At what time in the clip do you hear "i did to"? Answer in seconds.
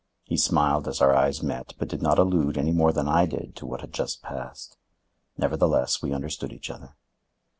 3.07-3.67